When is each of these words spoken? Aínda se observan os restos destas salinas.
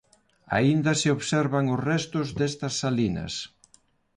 Aínda 0.57 0.91
se 1.01 1.09
observan 1.17 1.65
os 1.73 1.79
restos 1.91 2.27
destas 2.39 2.73
salinas. 2.81 3.33